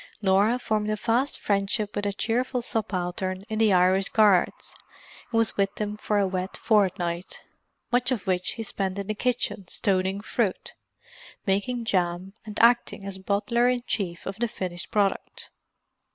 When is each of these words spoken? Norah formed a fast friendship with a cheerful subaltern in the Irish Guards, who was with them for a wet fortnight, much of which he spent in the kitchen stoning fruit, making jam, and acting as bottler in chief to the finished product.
Norah 0.19 0.57
formed 0.57 0.89
a 0.89 0.97
fast 0.97 1.39
friendship 1.39 1.95
with 1.95 2.07
a 2.07 2.11
cheerful 2.13 2.63
subaltern 2.63 3.43
in 3.49 3.59
the 3.59 3.71
Irish 3.71 4.09
Guards, 4.09 4.73
who 5.29 5.37
was 5.37 5.55
with 5.57 5.75
them 5.75 5.95
for 5.95 6.17
a 6.17 6.25
wet 6.25 6.57
fortnight, 6.57 7.41
much 7.91 8.09
of 8.11 8.25
which 8.25 8.53
he 8.53 8.63
spent 8.63 8.97
in 8.97 9.05
the 9.05 9.13
kitchen 9.13 9.67
stoning 9.67 10.19
fruit, 10.19 10.73
making 11.45 11.85
jam, 11.85 12.33
and 12.47 12.57
acting 12.63 13.05
as 13.05 13.19
bottler 13.19 13.69
in 13.69 13.81
chief 13.85 14.23
to 14.23 14.31
the 14.31 14.47
finished 14.47 14.89
product. 14.89 15.51